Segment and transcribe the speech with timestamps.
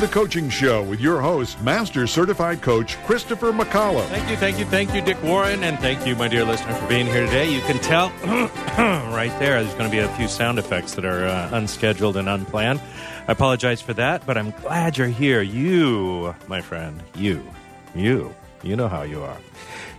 [0.00, 4.06] the Coaching Show with your host, Master Certified Coach Christopher McAuliffe.
[4.06, 6.86] Thank you, thank you, thank you, Dick Warren, and thank you, my dear listener, for
[6.86, 7.52] being here today.
[7.52, 8.08] You can tell
[8.78, 12.30] right there there's going to be a few sound effects that are uh, unscheduled and
[12.30, 12.80] unplanned.
[13.28, 15.42] I apologize for that, but I'm glad you're here.
[15.42, 17.46] You, my friend, you,
[17.94, 19.36] you, you know how you are.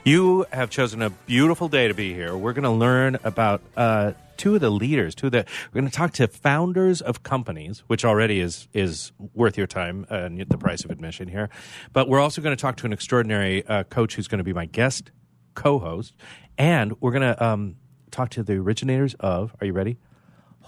[0.03, 2.35] You have chosen a beautiful day to be here.
[2.35, 5.13] We're going to learn about uh, two of the leaders.
[5.13, 9.11] Two of the we're going to talk to founders of companies, which already is is
[9.35, 11.49] worth your time uh, and the price of admission here.
[11.93, 14.53] But we're also going to talk to an extraordinary uh, coach who's going to be
[14.53, 15.11] my guest
[15.53, 16.15] co-host,
[16.57, 17.75] and we're going to um,
[18.09, 19.55] talk to the originators of.
[19.61, 19.99] Are you ready?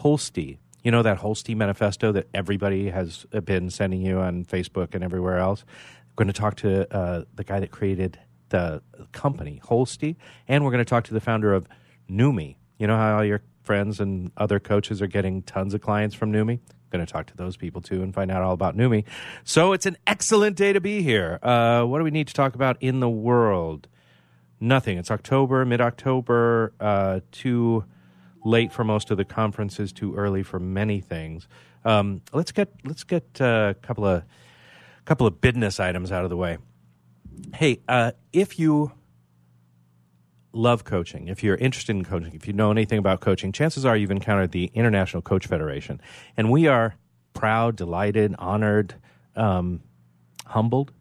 [0.02, 0.60] Holstee.
[0.84, 5.40] You know that Holstee manifesto that everybody has been sending you on Facebook and everywhere
[5.40, 5.66] else.
[6.12, 8.20] We're going to talk to uh, the guy that created
[8.50, 10.16] the company Holstee,
[10.48, 11.68] and we're going to talk to the founder of
[12.08, 12.58] Noomii.
[12.78, 16.32] You know how all your friends and other coaches are getting tons of clients from
[16.32, 16.60] Noomii.
[16.92, 19.06] Going to talk to those people too and find out all about Noomii.
[19.44, 21.40] So it's an excellent day to be here.
[21.42, 23.88] Uh, what do we need to talk about in the world?
[24.60, 24.98] Nothing.
[24.98, 26.74] It's October, mid October.
[26.80, 27.86] Uh, too
[28.46, 29.92] late for most of the conferences.
[29.92, 31.48] Too early for many things.
[31.84, 34.24] Um, let's get let's get uh, a couple of
[35.06, 36.58] couple of business items out of the way.
[37.56, 38.92] Hey, uh, if you
[40.54, 43.98] love coaching, if you're interested in coaching, if you know anything about coaching, chances are
[43.98, 46.00] you've encountered the International Coach Federation.
[46.38, 46.96] And we are
[47.34, 48.96] proud, delighted, honored,
[49.36, 49.82] um,
[50.46, 50.92] humbled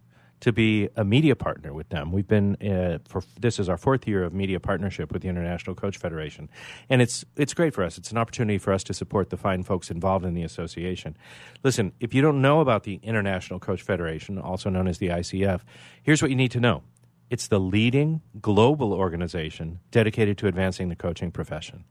[0.42, 2.10] to be a media partner with them.
[2.10, 5.76] We've been uh, for this is our fourth year of media partnership with the International
[5.76, 6.50] Coach Federation,
[6.88, 7.96] and it's it's great for us.
[7.96, 11.16] It's an opportunity for us to support the fine folks involved in the association.
[11.62, 15.60] Listen, if you don't know about the International Coach Federation, also known as the ICF,
[16.02, 16.82] here's what you need to know.
[17.32, 21.86] It's the leading global organization dedicated to advancing the coaching profession.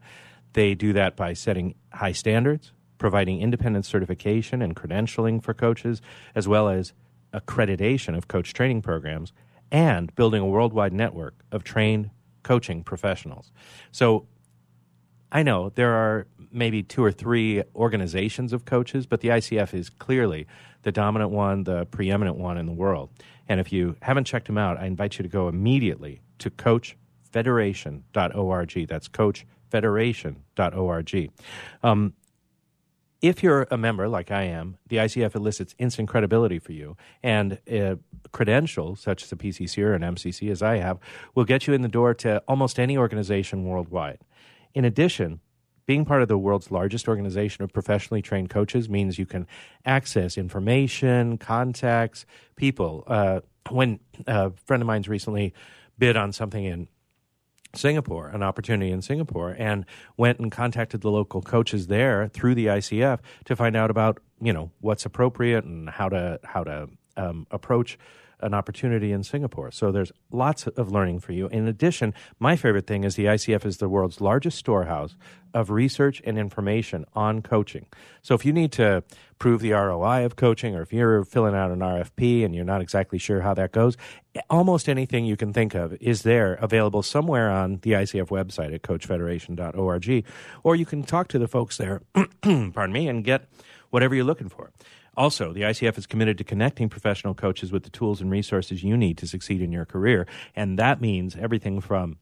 [0.54, 6.00] They do that by setting high standards, providing independent certification and credentialing for coaches,
[6.36, 6.94] as well as
[7.34, 9.34] accreditation of coach training programs,
[9.72, 12.12] and building a worldwide network of trained
[12.44, 13.52] coaching professionals.
[13.92, 14.28] So
[15.32, 19.90] I know there are maybe two or three organizations of coaches, but the ICF is
[19.90, 20.46] clearly
[20.84, 23.10] the dominant one, the preeminent one in the world.
[23.48, 28.88] And if you haven't checked them out, I invite you to go immediately to coachfederation.org.
[28.88, 31.32] That's coachfederation.org.
[31.84, 32.14] Um,
[33.22, 37.60] if you're a member like I am, the ICF elicits instant credibility for you, and
[37.72, 37.98] uh,
[38.32, 40.98] credentials such as a PCC or an MCC, as I have,
[41.36, 44.18] will get you in the door to almost any organization worldwide.
[44.74, 45.40] In addition,
[45.86, 49.48] being part of the world's largest organization of professionally trained coaches means you can
[49.86, 53.04] access information, contacts, people.
[53.08, 55.54] Uh, when a friend of mine's recently
[55.98, 56.88] bid on something in
[57.76, 59.86] Singapore, an opportunity in Singapore, and
[60.18, 64.52] went and contacted the local coaches there through the ICF to find out about you
[64.52, 67.98] know what's appropriate and how to how to um, approach
[68.42, 69.72] an opportunity in Singapore.
[69.72, 71.48] So there's lots of learning for you.
[71.48, 75.16] In addition, my favorite thing is the ICF is the world's largest storehouse
[75.54, 77.86] of research and information on coaching.
[78.22, 79.04] So if you need to
[79.40, 82.82] prove the ROI of coaching or if you're filling out an RFP and you're not
[82.82, 83.98] exactly sure how that goes,
[84.50, 88.82] almost anything you can think of is there available somewhere on the ICF website at
[88.82, 90.26] coachfederation.org
[90.64, 92.02] or you can talk to the folks there,
[92.44, 93.48] pardon me, and get
[93.90, 94.72] whatever you're looking for.
[95.18, 98.96] Also, the ICF is committed to connecting professional coaches with the tools and resources you
[98.96, 100.26] need to succeed in your career.
[100.56, 102.18] And that means everything from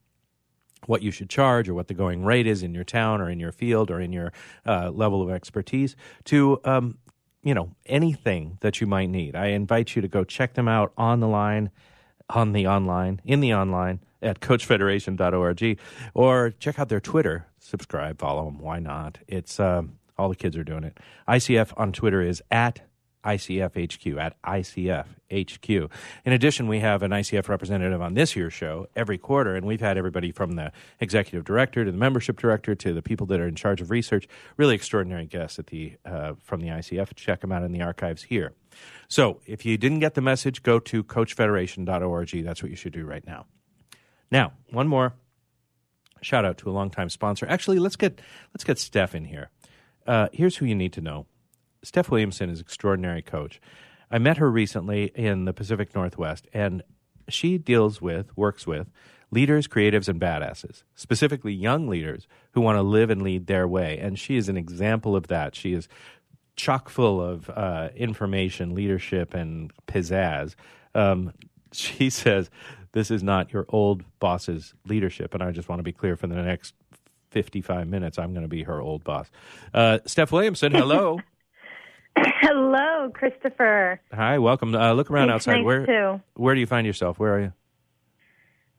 [0.87, 3.39] what you should charge or what the going rate is in your town or in
[3.39, 4.31] your field or in your
[4.65, 6.97] uh, level of expertise to um,
[7.43, 10.91] you know anything that you might need i invite you to go check them out
[10.97, 11.69] on the line
[12.29, 15.79] on the online in the online at coachfederation.org
[16.13, 20.57] or check out their twitter subscribe follow them why not it's um, all the kids
[20.57, 20.99] are doing it.
[21.27, 22.81] ICF on Twitter is at
[23.23, 25.91] ICFHQ, at ICFHQ.
[26.25, 29.81] In addition, we have an ICF representative on this year's show every quarter, and we've
[29.81, 33.47] had everybody from the executive director to the membership director to the people that are
[33.47, 34.27] in charge of research.
[34.57, 37.15] Really extraordinary guests at the uh, from the ICF.
[37.15, 38.53] Check them out in the archives here.
[39.07, 42.43] So if you didn't get the message, go to coachfederation.org.
[42.43, 43.45] That's what you should do right now.
[44.31, 45.13] Now, one more
[46.21, 47.45] shout out to a longtime sponsor.
[47.47, 48.21] Actually, let's get
[48.53, 49.49] let's get Steph in here.
[50.07, 51.25] Uh, here's who you need to know
[51.83, 53.61] Steph Williamson is extraordinary coach.
[54.11, 56.83] I met her recently in the Pacific Northwest, and
[57.27, 58.89] she deals with, works with
[59.31, 63.97] leaders, creatives, and badasses, specifically young leaders who want to live and lead their way.
[63.99, 65.55] And she is an example of that.
[65.55, 65.87] She is
[66.55, 70.55] chock full of uh, information, leadership, and pizzazz.
[70.95, 71.33] Um,
[71.71, 72.49] she says,
[72.91, 75.33] This is not your old boss's leadership.
[75.33, 76.73] And I just want to be clear for the next
[77.31, 79.29] 55 minutes, I'm going to be her old boss.
[79.73, 81.19] Uh, Steph Williamson, hello.
[82.41, 84.01] Hello, Christopher.
[84.13, 84.75] Hi, welcome.
[84.75, 85.57] Uh, look around It's outside.
[85.57, 87.19] nice where to- where do you find yourself?
[87.19, 87.53] Where are you?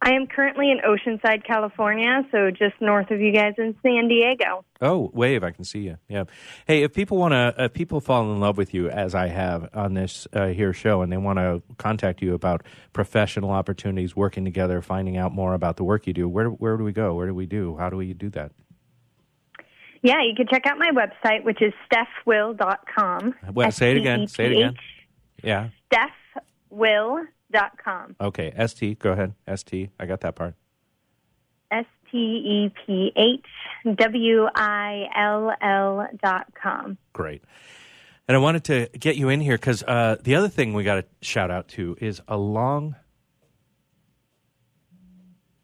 [0.03, 4.65] I am currently in Oceanside, California, so just north of you guys in San Diego.
[4.81, 5.45] Oh, wave!
[5.45, 5.99] I can see you.
[6.09, 6.25] Yeah.
[6.67, 9.69] Hey, if people want to, if people fall in love with you, as I have
[9.75, 12.63] on this uh, here show, and they want to contact you about
[12.95, 16.85] professional opportunities, working together, finding out more about the work you do, where where do
[16.85, 17.15] we go?
[17.15, 17.77] Where do we do?
[17.77, 18.53] How do we do that?
[20.03, 23.35] Yeah, you can check out my website, which is stephwill.com.
[23.53, 24.27] Well, say it again.
[24.29, 24.75] Say it again.
[25.43, 25.69] Yeah.
[26.73, 28.17] stephwill.com.
[28.21, 28.53] Okay.
[28.67, 28.99] St.
[28.99, 29.35] Go ahead.
[29.55, 29.91] St.
[29.99, 30.55] I got that part.
[31.71, 36.99] S T E P H W I L L dot com.
[37.13, 37.45] Great.
[38.27, 40.97] And I wanted to get you in here because uh, the other thing we got
[40.97, 42.95] to shout out to is a long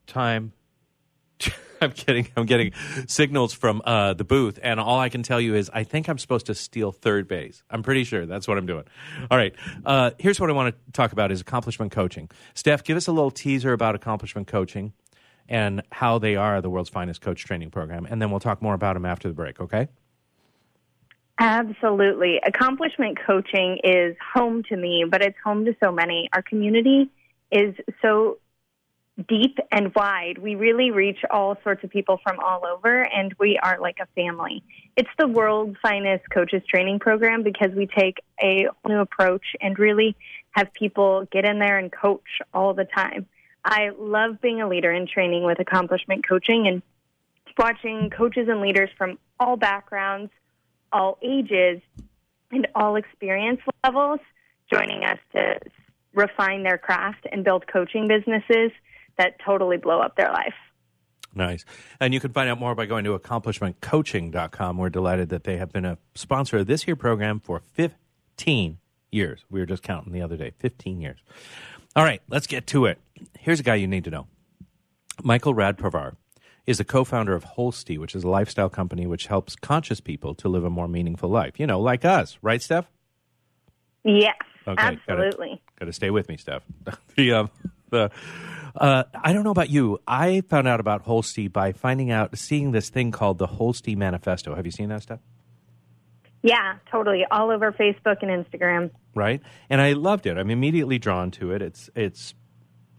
[0.06, 0.52] time.
[1.80, 2.28] I'm kidding.
[2.36, 2.72] I'm getting
[3.06, 6.18] signals from uh, the booth, and all I can tell you is I think I'm
[6.18, 7.62] supposed to steal third base.
[7.70, 8.84] I'm pretty sure that's what I'm doing.
[9.30, 9.54] All right.
[9.84, 12.30] Uh, here's what I want to talk about: is accomplishment coaching.
[12.54, 14.92] Steph, give us a little teaser about accomplishment coaching
[15.48, 18.74] and how they are the world's finest coach training program, and then we'll talk more
[18.74, 19.60] about them after the break.
[19.60, 19.88] Okay?
[21.38, 22.40] Absolutely.
[22.44, 26.28] Accomplishment coaching is home to me, but it's home to so many.
[26.32, 27.10] Our community
[27.52, 28.38] is so
[29.28, 30.38] deep and wide.
[30.38, 34.06] We really reach all sorts of people from all over, and we are like a
[34.14, 34.62] family.
[34.96, 40.16] It's the world's finest coaches training program because we take a new approach and really
[40.50, 43.26] have people get in there and coach all the time.
[43.64, 46.82] I love being a leader in training with accomplishment coaching and
[47.58, 50.30] watching coaches and leaders from all backgrounds,
[50.92, 51.80] all ages,
[52.50, 54.20] and all experience levels
[54.70, 55.58] joining us to
[56.14, 58.70] refine their craft and build coaching businesses
[59.18, 60.54] that totally blow up their life.
[61.34, 61.64] Nice.
[62.00, 64.78] And you can find out more by going to accomplishmentcoaching.com.
[64.78, 68.78] We're delighted that they have been a sponsor of this year program for 15
[69.12, 69.44] years.
[69.50, 71.18] We were just counting the other day 15 years.
[71.94, 72.98] All right, let's get to it.
[73.38, 74.26] Here's a guy you need to know
[75.22, 76.16] Michael Radparvar
[76.66, 80.34] is the co founder of Holstee, which is a lifestyle company which helps conscious people
[80.36, 81.60] to live a more meaningful life.
[81.60, 82.86] You know, like us, right, Steph?
[84.04, 84.36] Yes,
[84.68, 85.62] Okay, absolutely.
[85.78, 86.62] Got to stay with me, Steph.
[87.16, 87.50] the, um,
[87.90, 88.10] the,
[88.76, 89.98] uh, I don't know about you.
[90.06, 94.54] I found out about Holstee by finding out, seeing this thing called the Holstee Manifesto.
[94.54, 95.20] Have you seen that stuff?
[96.42, 97.24] Yeah, totally.
[97.30, 98.90] All over Facebook and Instagram.
[99.14, 100.36] Right, and I loved it.
[100.36, 101.62] I'm immediately drawn to it.
[101.62, 102.34] It's it's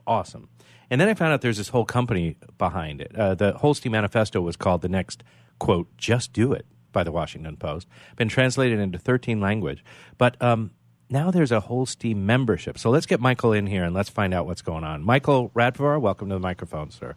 [0.05, 0.49] awesome.
[0.89, 3.15] And then I found out there's this whole company behind it.
[3.15, 5.23] Uh, the Holstee Manifesto was called the next
[5.59, 7.87] quote, "Just Do It" by the Washington Post.
[8.15, 9.83] Been translated into 13 language,
[10.17, 10.71] but um,
[11.09, 12.77] now there's a Holstee membership.
[12.77, 15.03] So let's get Michael in here and let's find out what's going on.
[15.03, 17.15] Michael Radvar, welcome to the microphone, sir.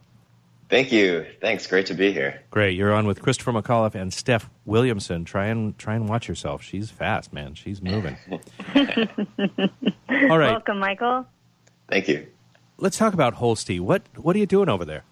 [0.68, 1.26] Thank you.
[1.40, 1.66] Thanks.
[1.66, 2.42] Great to be here.
[2.52, 5.24] Great, you're on with Christopher McAuliffe and Steph Williamson.
[5.24, 6.62] Try and try and watch yourself.
[6.62, 7.54] She's fast, man.
[7.54, 8.16] She's moving.
[8.76, 11.26] All right, Welcome, Michael.
[11.88, 12.28] Thank you.
[12.78, 13.80] let's talk about Holstee.
[13.80, 15.02] What what are you doing over there?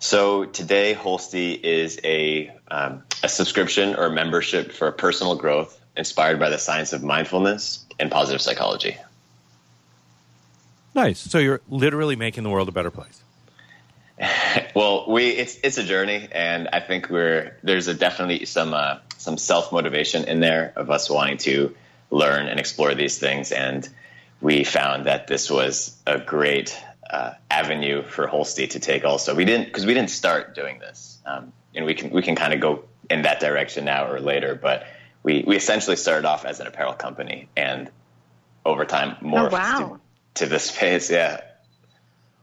[0.00, 6.50] So today, Holstee is a um, a subscription or membership for personal growth inspired by
[6.50, 8.96] the science of mindfulness and positive psychology.
[10.94, 11.18] Nice.
[11.18, 13.22] So you're literally making the world a better place.
[14.74, 18.98] Well, we it's it's a journey, and I think we're there's a definitely some uh,
[19.18, 21.74] some self motivation in there of us wanting to
[22.10, 23.88] learn and explore these things, and
[24.40, 26.76] we found that this was a great
[27.08, 29.04] uh, avenue for Holstee to take.
[29.04, 32.34] Also, we didn't because we didn't start doing this, um, and we can we can
[32.34, 34.86] kind of go in that direction now or later, but
[35.24, 37.90] we we essentially started off as an apparel company, and
[38.64, 39.98] over time morphed wow.
[40.34, 41.10] to, to this space.
[41.10, 41.40] Yeah.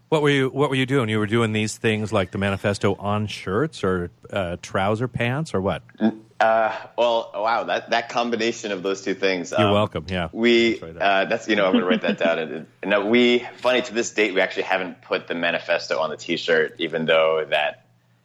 [0.10, 1.08] What were you What were you doing?
[1.08, 5.62] You were doing these things like the manifesto on shirts or uh, trouser pants or
[5.62, 5.84] what?
[6.38, 9.52] Uh, well, wow, that, that combination of those two things.
[9.52, 10.06] You're um, welcome.
[10.10, 10.98] Yeah, We That's right.
[10.98, 12.40] uh, that's you know I'm gonna write that down.
[12.40, 16.10] And, and uh, we funny to this date we actually haven't put the manifesto on
[16.10, 17.81] the T-shirt, even though that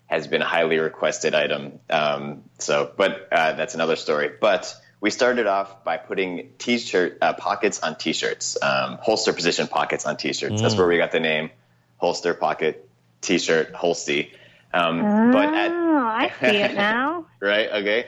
[0.06, 1.80] has been a highly requested item.
[1.90, 4.30] Um, so, but uh, that's another story.
[4.40, 10.06] But we started off by putting T-shirt uh, pockets on T-shirts, um, holster position pockets
[10.06, 10.62] on T-shirts.
[10.62, 11.50] That's where we got the name
[11.98, 12.88] holster pocket
[13.20, 14.30] T-shirt Holstee.
[14.72, 17.26] Um, but at, oh, I see it now.
[17.40, 17.68] right?
[17.70, 18.06] Okay.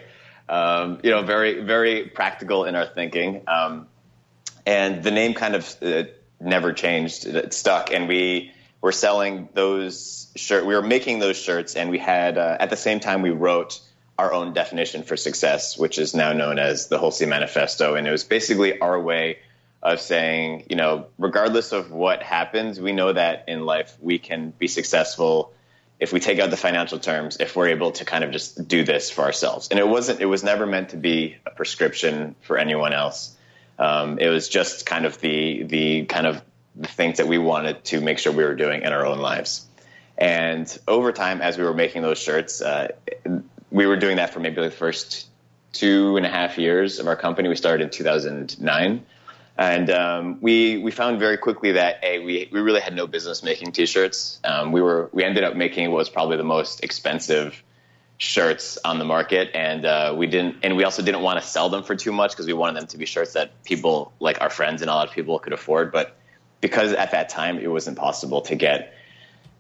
[0.48, 3.42] Um, you know, very, very practical in our thinking.
[3.46, 3.88] Um,
[4.66, 6.04] and the name kind of uh,
[6.40, 7.26] never changed.
[7.26, 10.66] It stuck, and we were selling those shirt.
[10.66, 13.80] We were making those shirts, and we had uh, at the same time we wrote
[14.18, 18.10] our own definition for success, which is now known as the Holstee Manifesto, and it
[18.10, 19.38] was basically our way
[19.82, 24.50] of saying, you know, regardless of what happens, we know that in life we can
[24.50, 25.52] be successful
[26.00, 28.84] if we take out the financial terms, if we're able to kind of just do
[28.84, 29.68] this for ourselves.
[29.70, 33.36] And it wasn't, it was never meant to be a prescription for anyone else.
[33.78, 36.42] Um, it was just kind of the the kind of
[36.78, 39.66] the things that we wanted to make sure we were doing in our own lives.
[40.16, 42.88] And over time, as we were making those shirts, uh,
[43.70, 45.26] we were doing that for maybe the first
[45.72, 47.48] two and a half years of our company.
[47.48, 49.06] We started in 2009.
[49.58, 53.42] And um, we we found very quickly that a we we really had no business
[53.42, 54.38] making t-shirts.
[54.44, 57.60] Um, we were we ended up making what was probably the most expensive
[58.18, 61.70] shirts on the market, and uh, we didn't and we also didn't want to sell
[61.70, 64.50] them for too much because we wanted them to be shirts that people like our
[64.50, 65.90] friends and a lot of people could afford.
[65.90, 66.16] But
[66.60, 68.94] because at that time it was impossible to get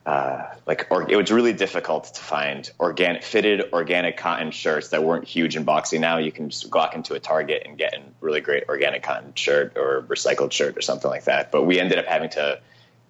[0.08, 5.04] uh, like or, it was really difficult to find organic fitted organic cotton shirts that
[5.04, 6.00] weren't huge and boxy.
[6.00, 9.34] Now you can just walk into a Target and get a really great organic cotton
[9.34, 11.52] shirt or recycled shirt or something like that.
[11.52, 12.58] But we ended up having to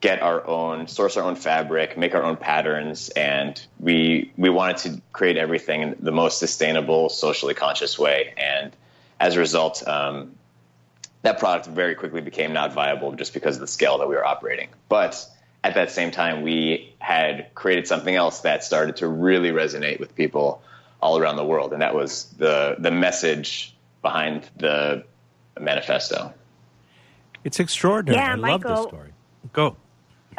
[0.00, 4.78] get our own source our own fabric, make our own patterns, and we we wanted
[4.78, 8.34] to create everything in the most sustainable, socially conscious way.
[8.36, 8.72] And
[9.20, 10.32] as a result, um,
[11.22, 14.24] that product very quickly became not viable just because of the scale that we were
[14.24, 14.68] operating.
[14.88, 15.24] But
[15.64, 20.14] at that same time, we had created something else that started to really resonate with
[20.14, 20.62] people
[21.00, 25.04] all around the world, and that was the the message behind the
[25.58, 26.32] manifesto.
[27.44, 28.22] It's extraordinary.
[28.22, 28.88] Yeah, I love this Michael.
[28.88, 29.10] story.
[29.52, 29.76] Go.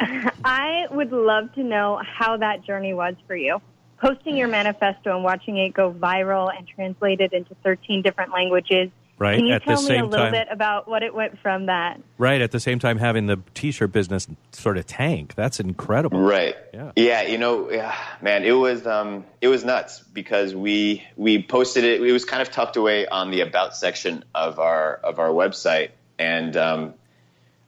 [0.44, 3.60] I would love to know how that journey was for you.
[3.98, 8.90] Posting your manifesto and watching it go viral and translated into 13 different languages.
[9.20, 11.38] Right, Can you at the tell me a little time- bit about what it went
[11.40, 12.00] from that?
[12.16, 15.34] Right at the same time, having the T-shirt business sort of tank.
[15.34, 16.18] That's incredible.
[16.20, 16.56] Right.
[16.72, 16.92] Yeah.
[16.96, 17.22] Yeah.
[17.24, 22.00] You know, yeah, man, it was um, it was nuts because we we posted it.
[22.00, 25.90] It was kind of tucked away on the about section of our of our website,
[26.18, 26.94] and um,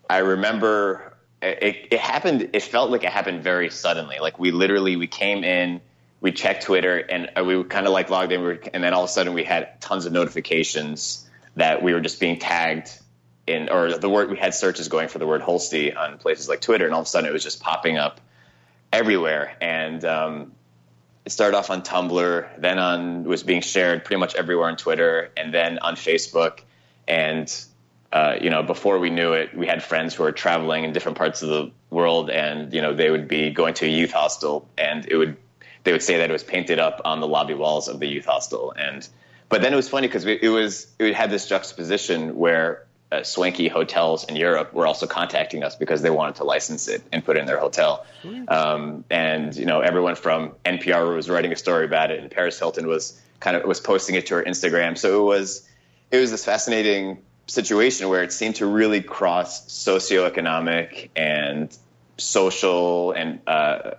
[0.09, 2.49] I remember it, it happened.
[2.55, 4.21] It felt like it happened very suddenly.
[4.21, 5.83] Like we literally we came in,
[6.23, 9.11] we checked Twitter, and uh, we kind of like logged in, and then all of
[9.11, 12.99] a sudden we had tons of notifications that we were just being tagged
[13.47, 16.61] in, or the word we had searches going for the word Holstee on places like
[16.61, 18.21] Twitter, and all of a sudden it was just popping up
[18.93, 19.57] everywhere.
[19.61, 20.53] And um,
[21.25, 25.31] it started off on Tumblr, then on was being shared pretty much everywhere on Twitter,
[25.37, 26.61] and then on Facebook.
[27.07, 27.53] And
[28.13, 31.17] uh, you know, before we knew it, we had friends who were traveling in different
[31.17, 34.69] parts of the world, and you know, they would be going to a youth hostel,
[34.77, 35.37] and it would
[35.85, 38.27] they would say that it was painted up on the lobby walls of the youth
[38.27, 39.09] hostel, and
[39.53, 43.69] but then it was funny because it was it had this juxtaposition where uh, swanky
[43.69, 47.37] hotels in Europe were also contacting us because they wanted to license it and put
[47.37, 48.07] it in their hotel.
[48.49, 52.59] Um, and you know, everyone from NPR was writing a story about it, and Paris
[52.59, 54.97] Hilton was kind of was posting it to her Instagram.
[54.97, 55.69] So it was
[56.11, 61.77] it was this fascinating situation where it seemed to really cross socioeconomic and
[62.17, 63.91] social and uh,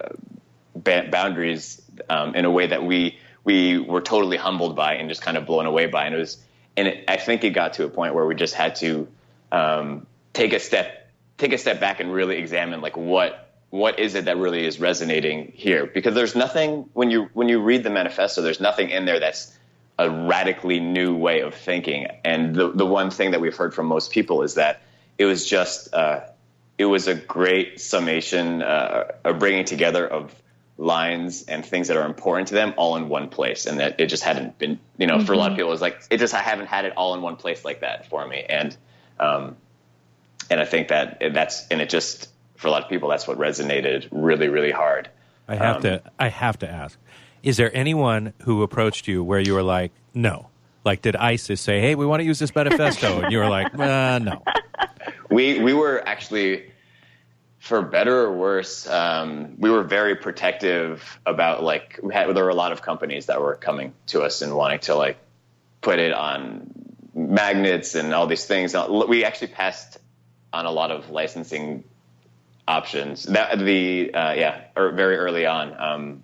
[0.76, 1.80] ba- boundaries
[2.10, 5.46] um, in a way that we we were totally humbled by and just kind of
[5.46, 6.06] blown away by.
[6.06, 6.38] And it was,
[6.78, 9.08] and it, I think it got to a point where we just had to
[9.52, 14.14] um, take a step, take a step back and really examine like what what is
[14.14, 15.88] it that really is resonating here?
[15.88, 19.58] Because there's nothing when you when you read the manifesto, there's nothing in there that's
[19.98, 22.06] a radically new way of thinking.
[22.24, 24.82] And the the one thing that we've heard from most people is that
[25.18, 26.20] it was just uh,
[26.78, 30.36] it was a great summation, uh, a bringing together of
[30.78, 34.08] lines and things that are important to them all in one place and that it
[34.08, 36.34] just hadn't been you know for a lot of people it was like it just
[36.34, 38.76] i haven't had it all in one place like that for me and
[39.20, 39.56] um
[40.50, 43.38] and i think that that's and it just for a lot of people that's what
[43.38, 45.10] resonated really really hard
[45.48, 46.02] I have Um, to.
[46.18, 46.98] I have to ask:
[47.44, 50.48] Is there anyone who approached you where you were like, "No"?
[50.86, 53.78] Like, did ISIS say, "Hey, we want to use this manifesto," and you were like,
[53.78, 54.42] uh, "No"?
[55.30, 56.64] we we were actually
[57.64, 62.50] for better or worse um, we were very protective about like we had there were
[62.50, 65.18] a lot of companies that were coming to us and wanting to like
[65.80, 66.70] put it on
[67.16, 68.76] magnets and all these things.
[69.08, 69.98] We actually passed
[70.52, 71.86] on a lot of licensing
[72.68, 73.24] options.
[73.24, 76.24] That the uh, yeah or very early on um,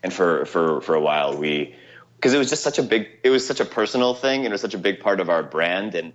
[0.00, 1.74] and for for for a while we
[2.14, 4.52] because it was just such a big it was such a personal thing and it
[4.52, 6.12] was such a big part of our brand and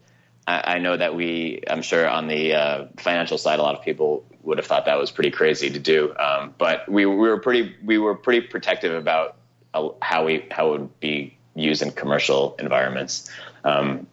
[0.48, 3.84] I, I know that we I'm sure on the uh, financial side a lot of
[3.84, 7.40] people would have thought that was pretty crazy to do um, but we, we were
[7.40, 9.36] pretty we were pretty protective about
[9.74, 13.30] uh, how we how it would be used in commercial environments
[13.64, 14.08] um,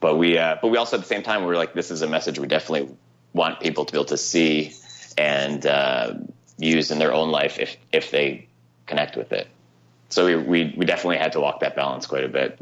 [0.00, 2.02] but we uh, but we also at the same time we were like this is
[2.02, 2.94] a message we definitely
[3.34, 4.72] want people to be able to see
[5.16, 6.14] and uh,
[6.58, 8.46] use in their own life if if they
[8.86, 9.48] connect with it.
[10.08, 12.58] So we we, we definitely had to walk that balance quite a bit.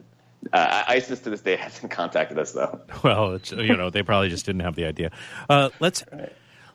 [0.53, 2.81] Uh, ISIS to this day hasn't contacted us though.
[3.05, 5.11] Well, it's, you know, they probably just didn't have the idea.
[5.49, 6.05] Uh, let's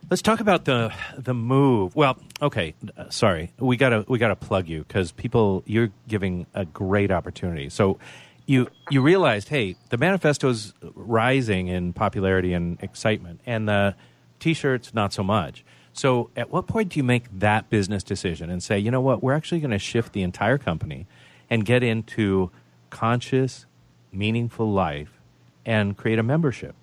[0.10, 1.96] let's talk about the the move.
[1.96, 6.66] Well, okay, uh, sorry, we gotta we gotta plug you because people you're giving a
[6.66, 7.70] great opportunity.
[7.70, 8.00] So
[8.46, 13.96] you you realized, hey, the manifesto's rising in popularity and excitement, and the
[14.40, 15.64] t-shirts not so much.
[15.94, 19.22] So, at what point do you make that business decision and say, you know what,
[19.22, 21.06] we're actually going to shift the entire company
[21.50, 22.50] and get into
[22.92, 23.66] conscious,
[24.12, 25.20] meaningful life
[25.66, 26.76] and create a membership?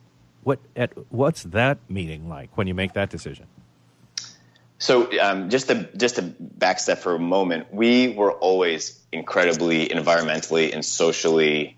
[0.42, 3.46] What at what's that meeting like when you make that decision?
[4.78, 10.72] So um, just to just to backstep for a moment, we were always incredibly environmentally
[10.72, 11.76] and socially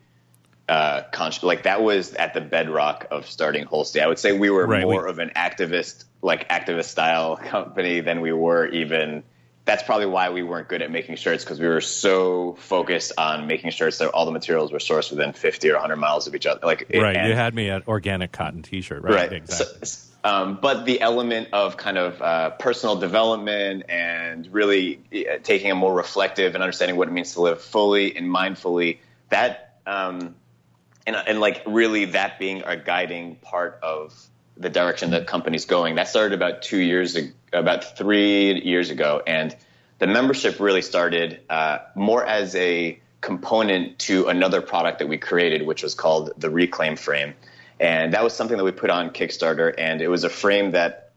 [0.68, 1.42] uh, conscious.
[1.42, 4.02] Like that was at the bedrock of starting Holstee.
[4.02, 8.00] I would say we were Right, more we- of an activist, like activist style company
[8.00, 9.24] than we were even.
[9.70, 13.46] That's probably why we weren't good at making shirts because we were so focused on
[13.46, 16.44] making shirts that all the materials were sourced within 50 or 100 miles of each
[16.44, 16.58] other.
[16.64, 19.14] Like Right, and- you had me at organic cotton T-shirt, right?
[19.14, 19.86] right Exactly.
[19.86, 25.70] So- um, but the element of kind of uh, personal development and really uh, taking
[25.70, 28.98] a more reflective and understanding what it means to live fully and mindfully
[29.28, 30.34] that um,
[31.06, 34.12] and, and like really that being a guiding part of
[34.60, 37.16] the direction that company's going that started about two years
[37.52, 39.56] about three years ago and
[39.98, 45.66] the membership really started uh, more as a component to another product that we created
[45.66, 47.34] which was called the reclaim frame
[47.80, 51.12] and that was something that we put on kickstarter and it was a frame that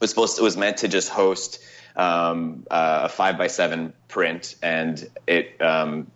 [0.00, 1.62] was supposed it was meant to just host
[1.96, 6.06] um, uh, a five by seven print and it um,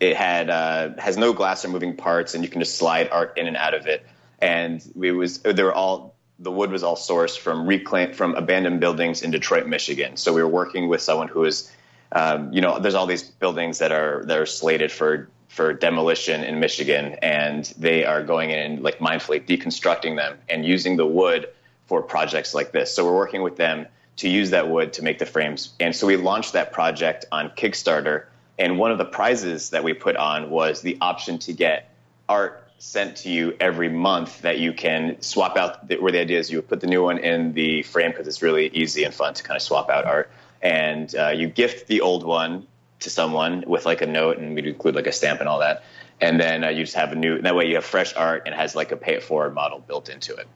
[0.00, 3.38] it had uh, has no glass or moving parts, and you can just slide art
[3.38, 4.04] in and out of it.
[4.40, 8.80] And we was they were all the wood was all sourced from reclaim from abandoned
[8.80, 10.16] buildings in Detroit, Michigan.
[10.16, 11.72] So we were working with someone who is,
[12.12, 16.44] um, you know, there's all these buildings that are that are slated for for demolition
[16.44, 21.06] in Michigan, and they are going in and like mindfully deconstructing them and using the
[21.06, 21.48] wood
[21.86, 22.94] for projects like this.
[22.94, 25.74] So we're working with them to use that wood to make the frames.
[25.80, 28.24] And so we launched that project on Kickstarter.
[28.58, 31.94] And one of the prizes that we put on was the option to get
[32.28, 35.88] art sent to you every month that you can swap out.
[36.00, 38.68] Where the idea is you put the new one in the frame because it's really
[38.68, 40.30] easy and fun to kind of swap out art.
[40.62, 42.66] And uh, you gift the old one
[43.00, 45.84] to someone with like a note, and we'd include like a stamp and all that.
[46.20, 47.40] And then uh, you just have a new.
[47.42, 49.80] That way you have fresh art and it has like a pay it forward model
[49.80, 50.48] built into it.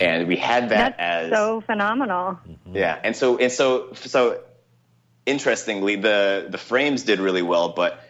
[0.00, 2.38] And we had that That's as so phenomenal.
[2.72, 4.42] yeah, and so and so so
[5.24, 8.00] interestingly, the the frames did really well, but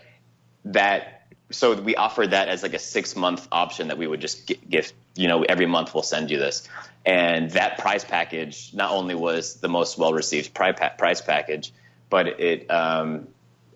[0.65, 1.16] that
[1.51, 4.61] so we offered that as like a six month option that we would just gi-
[4.69, 6.69] give you know every month we'll send you this,
[7.05, 11.73] and that prize package not only was the most well received prize package,
[12.11, 12.71] but it.
[12.71, 13.29] Um,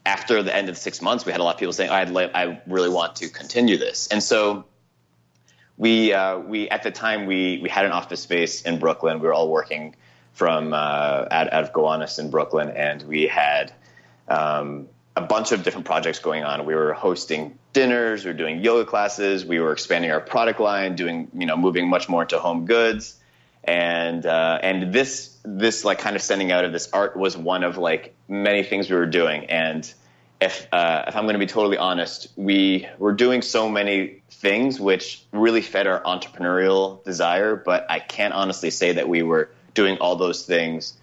[0.06, 2.61] after the end of six months, we had a lot of people saying, "I'd I
[2.66, 4.64] really want to continue this," and so
[5.76, 9.20] we uh, we at the time we we had an office space in Brooklyn.
[9.20, 9.94] We were all working
[10.33, 13.72] from uh, out, out of Gowanus in Brooklyn, and we had
[14.28, 14.88] um,
[15.20, 16.64] a bunch of different projects going on.
[16.64, 20.96] We were hosting dinners, we were doing yoga classes, we were expanding our product line,
[20.96, 23.18] doing you know moving much more into home goods,
[23.64, 27.64] and uh, and this this like kind of sending out of this art was one
[27.64, 29.92] of like many things we were doing, and
[30.40, 34.80] if uh, if I'm going to be totally honest, we were doing so many things
[34.80, 39.98] which really fed our entrepreneurial desire, but I can't honestly say that we were doing
[39.98, 40.94] all those things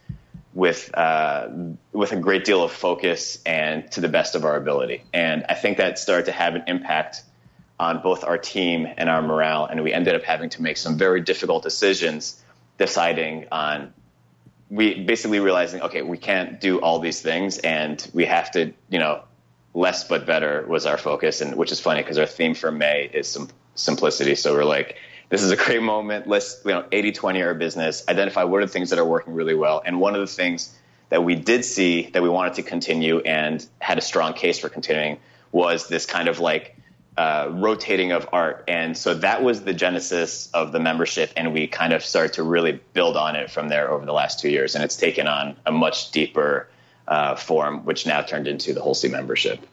[0.54, 1.50] with uh,
[1.92, 5.04] with a great deal of focus and to the best of our ability.
[5.14, 7.24] And I think that started to have an impact
[7.80, 9.66] on both our team and our morale.
[9.66, 12.42] And we ended up having to make some very difficult decisions,
[12.78, 13.94] deciding on
[14.70, 19.00] we basically realizing, okay, we can't do all these things, and we have to, you
[19.00, 19.24] know,
[19.74, 21.42] less but better was our focus.
[21.42, 24.36] And which is funny because our theme for May is sim- simplicity.
[24.36, 24.98] So we're like,
[25.30, 26.28] this is a great moment.
[26.28, 29.34] Let's, you know, 80 20 our business, identify what are the things that are working
[29.34, 29.82] really well.
[29.86, 30.76] And one of the things
[31.10, 34.70] that we did see that we wanted to continue and had a strong case for
[34.70, 35.20] continuing
[35.52, 36.76] was this kind of like
[37.18, 38.64] uh, rotating of art.
[38.68, 41.32] And so that was the genesis of the membership.
[41.36, 44.40] And we kind of started to really build on it from there over the last
[44.40, 44.76] two years.
[44.76, 46.70] And it's taken on a much deeper
[47.08, 49.66] uh, form, which now turned into the Holstee membership.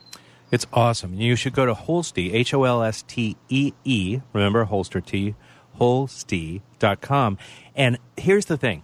[0.50, 1.14] It's awesome.
[1.14, 5.34] You should go to Holstee, H O L S T E E, remember Holster T,
[5.78, 7.38] holstee.com.
[7.74, 8.82] And here's the thing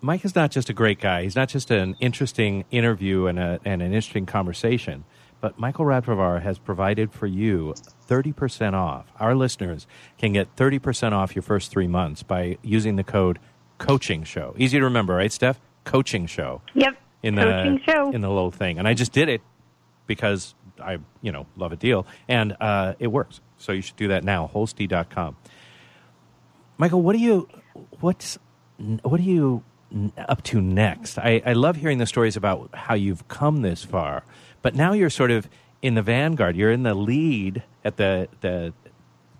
[0.00, 3.60] Mike is not just a great guy, he's not just an interesting interview and, a,
[3.64, 5.04] and an interesting conversation,
[5.40, 7.74] but Michael Radparvar has provided for you
[8.08, 9.06] 30% off.
[9.18, 9.86] Our listeners
[10.18, 13.38] can get 30% off your first three months by using the code
[13.78, 14.54] Coaching Show.
[14.58, 15.60] Easy to remember, right, Steph?
[15.84, 16.60] Coaching Show.
[16.74, 16.96] Yep.
[17.22, 18.10] In the Coaching show.
[18.12, 19.42] in the little thing, and I just did it
[20.06, 23.40] because I, you know, love a deal, and uh, it works.
[23.58, 24.50] So you should do that now.
[24.52, 25.36] Holstee.com.
[26.78, 27.48] Michael, what do you,
[28.00, 28.38] what's,
[29.02, 29.62] what are you
[30.16, 31.18] up to next?
[31.18, 34.24] I, I love hearing the stories about how you've come this far,
[34.62, 35.48] but now you're sort of
[35.82, 36.56] in the vanguard.
[36.56, 38.72] You're in the lead at the the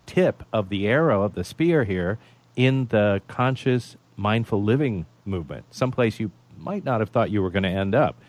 [0.06, 2.18] tip of the arrow of the spear here
[2.56, 5.64] in the conscious mindful living movement.
[5.70, 8.20] Someplace you might not have thought you were going to end up.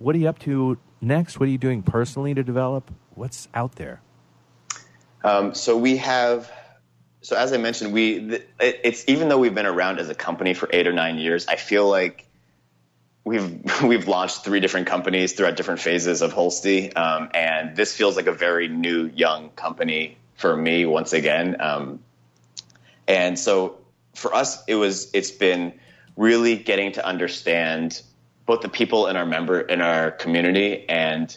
[0.00, 1.38] What are you up to next?
[1.38, 2.90] What are you doing personally to develop?
[3.14, 4.00] What's out there?
[5.22, 6.50] Um, so we have,
[7.20, 10.70] so as I mentioned, we it's even though we've been around as a company for
[10.72, 12.26] eight or nine years, I feel like
[13.24, 18.16] we've we've launched three different companies throughout different phases of Holstee, um, and this feels
[18.16, 21.60] like a very new, young company for me once again.
[21.60, 22.00] Um,
[23.06, 23.76] and so
[24.14, 25.74] for us, it was it's been
[26.16, 28.00] really getting to understand
[28.46, 31.36] both the people in our member in our community and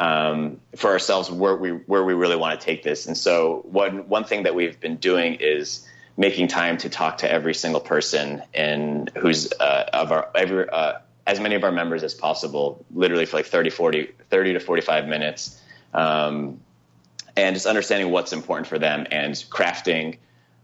[0.00, 3.06] um, for ourselves where we where we really want to take this.
[3.06, 7.30] And so one one thing that we've been doing is making time to talk to
[7.30, 12.02] every single person and who's uh, of our every uh, as many of our members
[12.02, 15.60] as possible, literally for like 30, 40, 30 to 45 minutes.
[15.92, 16.60] Um,
[17.36, 20.18] and just understanding what's important for them and crafting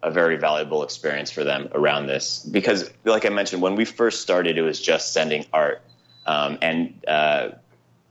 [0.04, 2.38] a very valuable experience for them around this.
[2.38, 5.82] Because, like I mentioned, when we first started, it was just sending art,
[6.26, 7.48] um, and uh,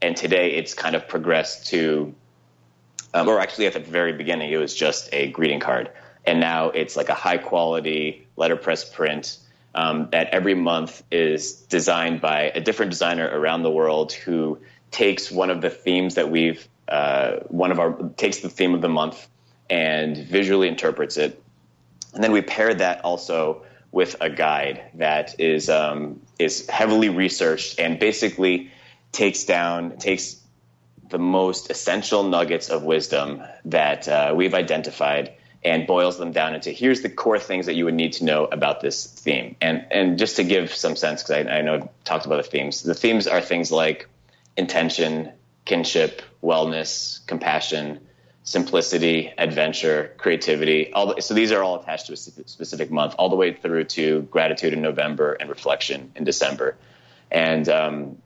[0.02, 2.12] and today it's kind of progressed to,
[3.14, 5.90] um, or actually at the very beginning, it was just a greeting card,
[6.26, 9.38] and now it's like a high quality letterpress print.
[9.76, 14.60] Um, that every month is designed by a different designer around the world who
[14.92, 18.82] takes one of the themes that we've uh, one of our takes the theme of
[18.82, 19.26] the month
[19.68, 21.42] and visually interprets it
[22.14, 27.78] and then we paired that also with a guide that is um, is heavily researched
[27.78, 28.70] and basically
[29.12, 30.40] takes down takes
[31.10, 35.32] the most essential nuggets of wisdom that uh, we've identified
[35.64, 38.44] and boils them down into here's the core things that you would need to know
[38.44, 39.56] about this theme.
[39.60, 42.50] And and just to give some sense, because I, I know I've talked about the
[42.50, 42.82] themes.
[42.82, 44.08] The themes are things like
[44.56, 45.32] intention,
[45.64, 48.00] kinship, wellness, compassion,
[48.44, 50.92] simplicity, adventure, creativity.
[50.92, 53.84] All the, so these are all attached to a specific month, all the way through
[53.84, 56.76] to gratitude in November and reflection in December.
[57.30, 58.18] And um,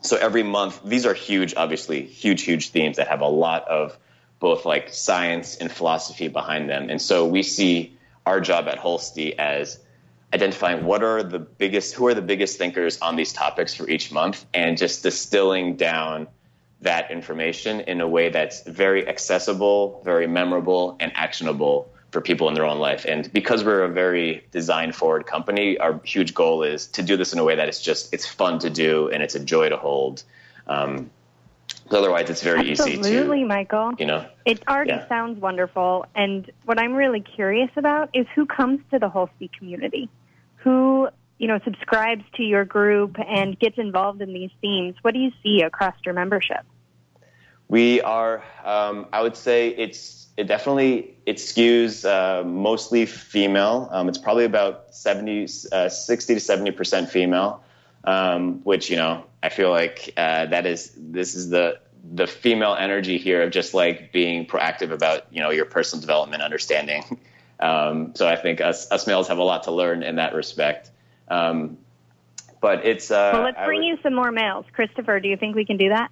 [0.00, 3.96] so every month, these are huge, obviously huge, huge themes that have a lot of
[4.40, 6.88] both like science and philosophy behind them.
[6.88, 9.78] And so we see our job at Holstee as
[10.32, 14.10] identifying what are the biggest, who are the biggest thinkers on these topics for each
[14.10, 16.26] month, and just distilling down
[16.82, 22.54] that information in a way that's very accessible, very memorable, and actionable for people in
[22.54, 23.06] their own life.
[23.08, 27.32] And because we're a very design forward company, our huge goal is to do this
[27.32, 29.76] in a way that it's just it's fun to do and it's a joy to
[29.78, 30.22] hold.
[30.66, 31.10] Um,
[31.90, 33.92] otherwise, it's very Absolutely, easy to Absolutely, Michael.
[33.98, 34.26] you know.
[34.44, 35.08] It already Yeah.
[35.08, 36.04] sounds wonderful.
[36.14, 40.10] And what I'm really curious about is who comes to the Holstee community,
[40.56, 44.96] who you know subscribes to your group and gets involved in these themes.
[45.00, 46.60] What do you see across your membership?
[47.72, 53.88] We are, um, I would say it's, it definitely, it skews uh, mostly female.
[53.90, 57.64] Um, it's probably about 70, uh, 60 to 70% female,
[58.04, 61.80] um, which, you know, I feel like uh, that is, this is the,
[62.12, 66.42] the female energy here of just like being proactive about, you know, your personal development,
[66.42, 67.18] understanding.
[67.60, 70.90] Um, so I think us, us males have a lot to learn in that respect.
[71.28, 71.78] Um,
[72.60, 74.64] but it's, uh, Well, let's bring would- you some more males.
[74.72, 76.10] Christopher, do you think we can do that?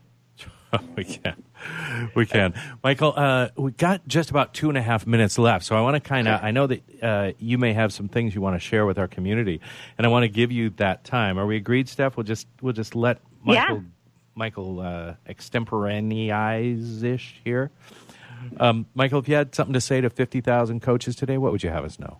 [0.97, 1.43] we can.
[2.15, 2.55] We can.
[2.83, 5.65] Michael, uh, we got just about two and a half minutes left.
[5.65, 8.35] So I want to kind of, I know that uh, you may have some things
[8.35, 9.61] you want to share with our community,
[9.99, 11.39] and I want to give you that time.
[11.39, 12.17] Are we agreed, Steph?
[12.17, 13.83] We'll just, we'll just let Michael, Yeah.
[14.35, 17.71] Michael uh, extemporaneize ish here.
[18.59, 21.71] Um, Michael, if you had something to say to 50,000 coaches today, what would you
[21.71, 22.19] have us know?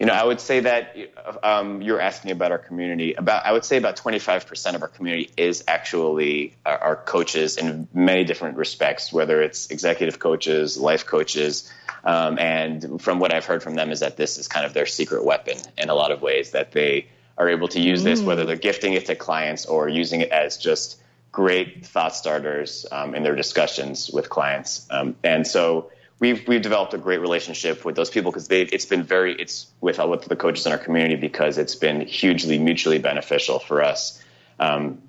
[0.00, 0.96] You know, I would say that
[1.42, 3.12] um, you're asking about our community.
[3.12, 7.86] About, I would say about 25% of our community is actually our, our coaches in
[7.92, 11.70] many different respects, whether it's executive coaches, life coaches,
[12.04, 14.86] um, and from what I've heard from them is that this is kind of their
[14.86, 18.46] secret weapon in a lot of ways that they are able to use this, whether
[18.46, 20.98] they're gifting it to clients or using it as just
[21.30, 24.86] great thought starters um, in their discussions with clients.
[24.90, 28.86] Um, and so we've we've developed a great relationship with those people because they it's
[28.86, 32.58] been very it's with uh, with the coaches in our community because it's been hugely
[32.58, 34.22] mutually beneficial for us.
[34.60, 35.02] Um,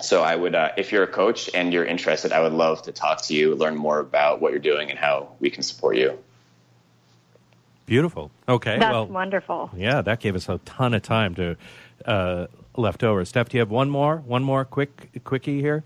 [0.00, 2.92] so I would, uh, if you're a coach and you're interested, I would love to
[2.92, 6.18] talk to you, learn more about what you're doing and how we can support you.
[7.86, 8.30] Beautiful.
[8.46, 8.78] Okay.
[8.78, 9.70] That's well, wonderful.
[9.74, 11.56] yeah, that gave us a ton of time to
[12.04, 13.24] uh, left over.
[13.24, 14.18] Steph, do you have one more?
[14.18, 15.82] One more quick quickie here?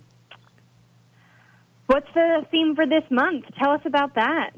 [1.90, 3.46] What's the theme for this month?
[3.58, 4.50] Tell us about that.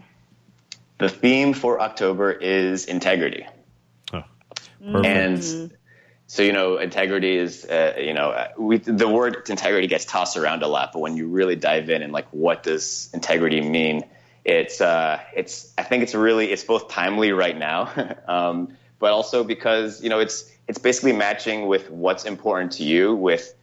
[0.98, 3.46] The theme for October is integrity.
[4.12, 4.22] Oh.
[4.82, 5.72] And
[6.26, 10.36] so, you know, integrity is, uh, you know, uh, we, the word integrity gets tossed
[10.36, 14.04] around a lot, but when you really dive in and like, what does integrity mean?
[14.44, 19.42] It's, uh, it's, I think it's really, it's both timely right now, um, but also
[19.42, 23.54] because, you know, it's, it's basically matching with what's important to you with,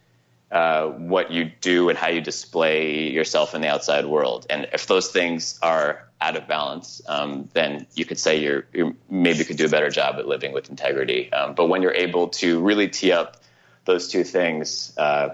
[0.50, 4.46] uh, what you do and how you display yourself in the outside world.
[4.50, 8.96] And if those things are out of balance, um, then you could say you're, you
[9.08, 11.32] maybe could do a better job at living with integrity.
[11.32, 13.36] Um, but when you're able to really tee up
[13.84, 15.30] those two things, uh,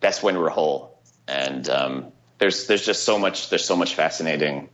[0.00, 1.00] that's when we're whole.
[1.26, 4.68] And um, there's there's just so much there's so much fascinating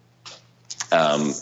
[0.93, 1.33] um,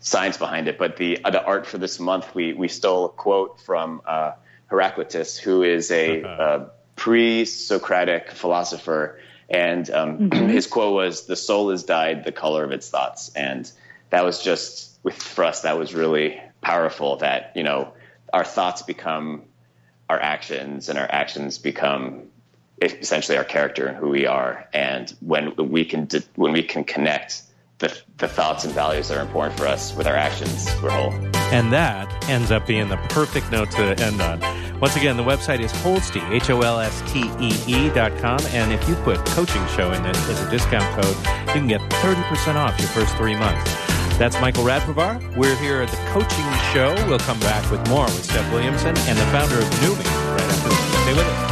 [0.00, 0.78] science behind it.
[0.78, 4.32] But the the art for this month, we we stole a quote from uh,
[4.66, 6.70] Heraclitus, who is a
[7.02, 12.72] uh, pre-Socratic philosopher, and um, his quote was, "The soul is dyed the color of
[12.72, 13.70] its thoughts," and
[14.10, 17.16] that was just with for us that was really powerful.
[17.16, 17.92] That you know
[18.32, 19.42] our thoughts become
[20.08, 22.24] our actions, and our actions become
[22.82, 24.68] essentially our character and who we are.
[24.72, 27.42] And when we can when we can connect
[27.78, 31.12] the, the thoughts and values that are important for us with our actions, we're whole.
[31.52, 34.71] And that ends up being the perfect note to end on.
[34.82, 38.40] Once again, the website is Holstee, H O L S T E E dot com.
[38.46, 41.16] And if you put coaching show in it as a discount code,
[41.46, 43.72] you can get 30% off your first three months.
[44.18, 45.36] That's Michael Radparvar.
[45.36, 46.94] We're here at the Coaching Show.
[47.08, 50.68] We'll come back with more with Steph Williamson and the founder of Noomii right after
[50.68, 51.02] this.
[51.02, 51.51] Stay with us.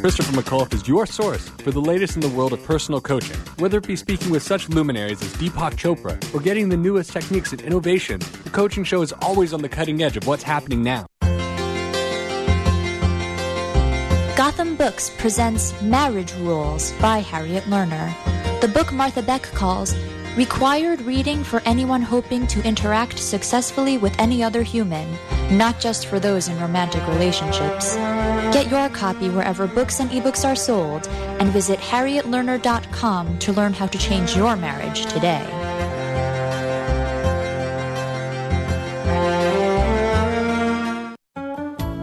[0.00, 3.36] Christopher McAuliffe is your source for the latest in the world of personal coaching.
[3.58, 7.52] Whether it be speaking with such luminaries as Deepak Chopra or getting the newest techniques
[7.52, 11.04] and innovation, the coaching show is always on the cutting edge of what's happening now.
[14.38, 18.10] Gotham Books presents Marriage Rules by Harriet Lerner.
[18.62, 19.94] The book Martha Beck calls
[20.34, 25.06] required reading for anyone hoping to interact successfully with any other human,
[25.50, 27.96] not just for those in romantic relationships.
[28.52, 33.86] Get your copy wherever books and ebooks are sold and visit harrietlerner.com to learn how
[33.86, 35.46] to change your marriage today.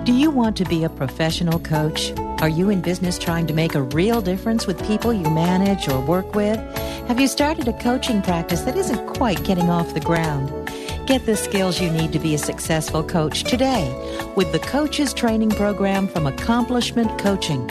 [0.04, 2.14] Do you want to be a professional coach?
[2.40, 6.00] Are you in business trying to make a real difference with people you manage or
[6.00, 6.58] work with?
[7.08, 10.57] Have you started a coaching practice that isn't quite getting off the ground?
[11.08, 13.88] Get the skills you need to be a successful coach today
[14.36, 17.66] with the Coaches Training Program from Accomplishment Coaching.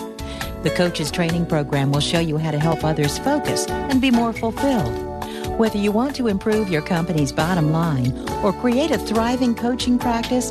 [0.63, 4.33] The Coaches Training Program will show you how to help others focus and be more
[4.33, 4.97] fulfilled.
[5.59, 10.51] Whether you want to improve your company's bottom line or create a thriving coaching practice,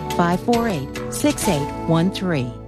[0.21, 2.60] 548 6813.